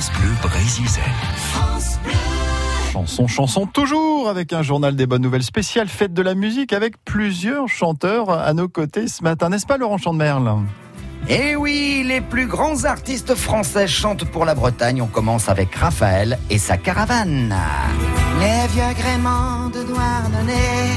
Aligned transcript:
France 0.00 0.18
Bleu 0.18 0.30
Brésisel. 0.40 1.04
Chanson, 2.90 3.26
chanson 3.26 3.66
toujours 3.66 4.30
avec 4.30 4.54
un 4.54 4.62
journal 4.62 4.96
des 4.96 5.06
bonnes 5.06 5.20
nouvelles 5.20 5.42
spécial 5.42 5.88
fête 5.88 6.14
de 6.14 6.22
la 6.22 6.34
musique 6.34 6.72
avec 6.72 6.94
plusieurs 7.04 7.68
chanteurs 7.68 8.30
à 8.30 8.54
nos 8.54 8.66
côtés 8.66 9.08
ce 9.08 9.22
matin, 9.22 9.50
n'est-ce 9.50 9.66
pas 9.66 9.76
Laurent 9.76 9.98
Chandemerle? 9.98 10.60
Eh 11.28 11.54
oui, 11.54 12.02
les 12.06 12.22
plus 12.22 12.46
grands 12.46 12.84
artistes 12.84 13.34
français 13.34 13.86
chantent 13.86 14.24
pour 14.24 14.46
la 14.46 14.54
Bretagne. 14.54 15.02
On 15.02 15.06
commence 15.06 15.50
avec 15.50 15.74
Raphaël 15.74 16.38
et 16.48 16.56
sa 16.56 16.78
caravane. 16.78 17.54
Les 18.38 18.68
vieux 18.68 18.94
gréments 18.98 19.68
de 19.68 19.82
Douarnenez, 19.82 20.96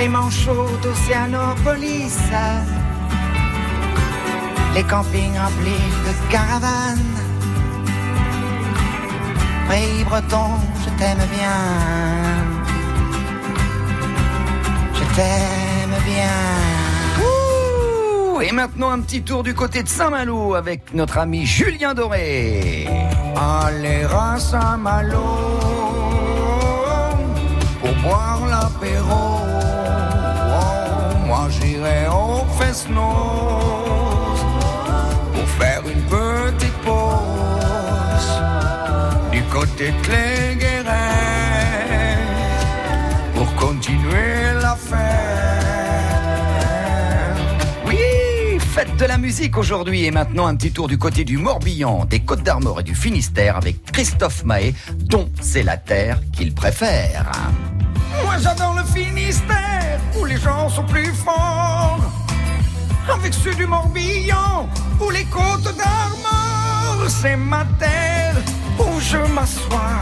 les 0.00 0.08
manchots 0.08 0.78
d'Océanopolis, 0.82 2.18
les 4.74 4.82
campings 4.84 5.38
remplis 5.38 5.88
de 6.06 6.30
caravanes. 6.30 6.98
Oui, 9.68 10.04
breton, 10.04 10.50
je 10.84 10.90
t'aime 10.98 11.24
bien. 11.36 11.60
Je 14.94 15.04
t'aime 15.16 15.96
bien. 16.04 17.24
Ouh, 17.24 18.40
et 18.40 18.52
maintenant 18.52 18.90
un 18.90 19.00
petit 19.00 19.22
tour 19.22 19.42
du 19.42 19.54
côté 19.54 19.82
de 19.82 19.88
Saint-Malo 19.88 20.54
avec 20.54 20.94
notre 20.94 21.18
ami 21.18 21.46
Julien 21.46 21.94
Doré. 21.94 22.88
Allez 23.36 24.04
à 24.04 24.38
Saint-Malo 24.38 25.60
pour 27.80 27.94
boire 28.02 28.40
l'apéro. 28.48 29.40
Oh, 30.54 31.26
moi 31.26 31.48
j'irai 31.50 32.06
au 32.08 32.44
Fesnos 32.58 33.61
côté 39.52 39.92
pour 43.34 43.54
continuer 43.56 44.54
la 44.62 44.74
fête. 44.74 44.98
Oui, 47.86 47.98
fête 48.58 48.96
de 48.96 49.04
la 49.04 49.18
musique 49.18 49.58
aujourd'hui 49.58 50.06
et 50.06 50.10
maintenant 50.10 50.46
un 50.46 50.56
petit 50.56 50.72
tour 50.72 50.88
du 50.88 50.96
côté 50.96 51.24
du 51.24 51.36
Morbihan, 51.36 52.06
des 52.06 52.20
Côtes 52.20 52.42
d'Armor 52.42 52.80
et 52.80 52.82
du 52.82 52.94
Finistère 52.94 53.58
avec 53.58 53.92
Christophe 53.92 54.42
Mahé, 54.44 54.74
dont 54.96 55.28
c'est 55.42 55.62
la 55.62 55.76
terre 55.76 56.18
qu'il 56.32 56.54
préfère. 56.54 57.30
Moi 58.24 58.36
j'adore 58.40 58.74
le 58.74 58.84
Finistère 58.84 60.00
où 60.18 60.24
les 60.24 60.38
gens 60.38 60.70
sont 60.70 60.84
plus 60.84 61.12
forts. 61.12 62.00
Avec 63.12 63.34
ceux 63.34 63.54
du 63.54 63.66
Morbihan 63.66 64.66
ou 64.98 65.10
les 65.10 65.24
côtes 65.24 65.76
d'Armor, 65.76 67.10
c'est 67.10 67.36
ma 67.36 67.66
terre 67.78 67.91
je 69.12 69.18
m'assois. 69.34 70.00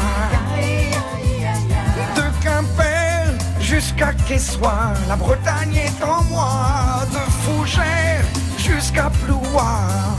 De 2.17 2.27
Quimper 2.43 3.27
jusqu'à 3.61 4.13
Quessoir, 4.29 4.93
la 5.09 5.17
Bretagne 5.17 5.77
est 5.89 6.05
en 6.05 6.23
moi. 6.25 7.05
De 7.15 7.23
Fougères 7.43 8.25
jusqu'à 8.57 9.11
Plouar. 9.21 10.17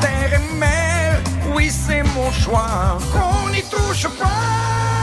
Terre 0.00 0.40
et 0.40 0.54
mer, 0.58 1.20
oui 1.54 1.70
c'est 1.70 2.02
mon 2.16 2.30
choix. 2.32 2.98
Qu'on 3.12 3.50
n'y 3.50 3.62
touche 3.62 4.08
pas. 4.18 4.95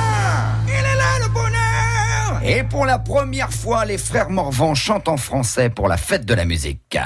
Et 2.46 2.64
pour 2.64 2.86
la 2.86 3.00
première 3.00 3.52
fois, 3.52 3.86
les 3.86 3.98
frères 3.98 4.30
Morvan 4.30 4.76
chantent 4.76 5.08
en 5.08 5.16
français 5.16 5.70
pour 5.70 5.88
la 5.88 5.96
fête 5.96 6.26
de 6.26 6.34
la 6.34 6.44
musique. 6.44 6.98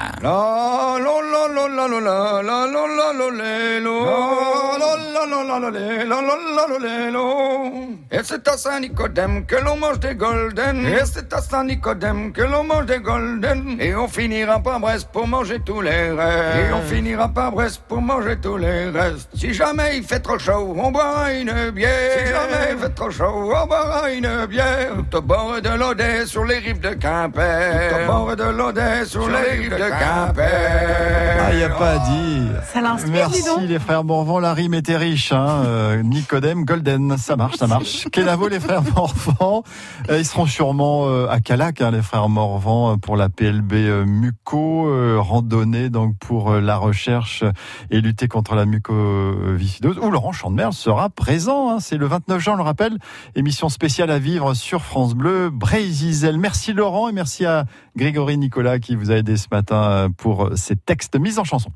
Et 8.09 8.19
c'est 8.23 8.47
à 8.47 8.57
Saint-Nicodème 8.57 9.45
que 9.45 9.55
l'on 9.57 9.75
mange 9.75 9.99
des 9.99 10.15
golden. 10.15 10.85
Et 10.87 11.05
c'est 11.05 11.31
à 11.33 11.41
Saint-Nicodème 11.41 12.31
que 12.31 12.41
l'on 12.41 12.63
mange 12.63 12.85
des 12.85 12.99
golden. 12.99 13.77
Et 13.79 13.95
on 13.95 14.07
finira 14.07 14.59
par 14.59 14.79
Brest 14.79 15.09
pour 15.11 15.27
manger 15.27 15.59
tous 15.63 15.81
les 15.81 16.11
restes. 16.11 16.69
Et 16.69 16.73
on 16.73 16.81
finira 16.81 17.27
par 17.27 17.51
Brest 17.51 17.81
pour 17.87 18.01
manger 18.01 18.37
tous 18.41 18.57
les 18.57 18.89
restes. 18.89 19.29
Si 19.35 19.53
jamais 19.53 19.97
il 19.97 20.03
fait 20.03 20.19
trop 20.19 20.39
chaud, 20.39 20.75
on 20.77 20.91
boira 20.91 21.31
une 21.33 21.69
bière. 21.71 22.11
Si 22.17 22.25
jamais 22.27 22.71
il 22.71 22.77
fait 22.79 22.93
trop 22.95 23.11
chaud, 23.11 23.53
on 23.53 23.67
boira 23.67 24.09
une 24.11 24.45
bière 24.47 24.93
bord 25.27 25.61
de 25.61 25.69
l'Odé 25.69 26.25
sur 26.25 26.45
les 26.45 26.57
rives 26.59 26.79
de 26.79 26.89
Quimper 26.93 27.89
Tout 27.89 28.03
au 28.03 28.07
bord 28.07 28.35
de 28.35 28.43
l'Odé 28.43 29.03
sur 29.05 29.27
les 29.27 29.59
rives 29.59 29.71
de 29.71 29.77
Quimper 29.77 31.37
Ah, 31.39 31.51
il 31.51 31.57
n'y 31.57 31.63
a 31.63 31.69
pas 31.69 31.91
à 31.91 31.99
dire. 31.99 32.61
Ça 32.71 32.79
l'inspire, 32.81 33.29
dis 33.29 33.43
donc. 33.43 33.57
Merci 33.57 33.67
les 33.67 33.79
frères 33.79 34.03
Morvan, 34.05 34.39
la 34.39 34.53
rime 34.53 34.73
était 34.73 34.95
riche. 34.95 35.33
Hein. 35.33 35.63
Euh, 35.65 36.01
Nicodème, 36.01 36.63
Golden, 36.63 37.17
ça 37.17 37.35
marche, 37.35 37.57
ça 37.57 37.67
marche. 37.67 38.05
Kenavo, 38.11 38.47
les 38.47 38.59
frères 38.59 38.83
Morvan, 38.95 39.63
euh, 40.09 40.17
ils 40.19 40.25
seront 40.25 40.45
sûrement 40.45 41.07
euh, 41.07 41.27
à 41.29 41.41
Calac, 41.41 41.81
hein, 41.81 41.91
les 41.91 42.01
frères 42.01 42.29
Morvan, 42.29 42.97
pour 42.97 43.17
la 43.17 43.27
PLB 43.27 43.73
euh, 43.73 44.05
muco, 44.05 44.87
euh, 44.87 45.17
randonnée 45.19 45.89
donc 45.89 46.15
pour 46.19 46.51
euh, 46.51 46.61
la 46.61 46.77
recherche 46.77 47.43
et 47.91 47.99
lutter 47.99 48.27
contre 48.29 48.55
la 48.55 48.65
mucoviscidose, 48.65 49.97
où 50.01 50.09
Laurent 50.09 50.31
Chandemerle 50.31 50.73
sera 50.73 51.09
présent. 51.09 51.71
hein. 51.71 51.77
C'est 51.81 51.97
le 51.97 52.05
29 52.05 52.39
juin, 52.39 52.53
on 52.53 52.57
le 52.57 52.63
rappelle, 52.63 52.97
émission 53.35 53.67
spéciale 53.69 54.09
à 54.09 54.19
vivre 54.19 54.53
sur 54.53 54.83
France 54.83 55.15
Bleu. 55.17 55.51
Merci 56.37 56.73
Laurent 56.73 57.09
et 57.09 57.11
merci 57.11 57.45
à 57.45 57.65
Grégory 57.95 58.37
Nicolas 58.37 58.79
qui 58.79 58.95
vous 58.95 59.11
a 59.11 59.15
aidé 59.15 59.35
ce 59.35 59.47
matin 59.51 59.83
euh, 59.83 60.09
pour 60.09 60.51
ces 60.55 60.75
textes 60.75 61.19
mis 61.19 61.39
en 61.39 61.43
chanson. 61.43 61.71